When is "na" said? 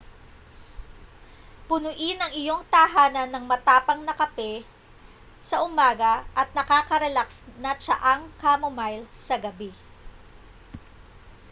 4.03-4.13, 7.63-7.71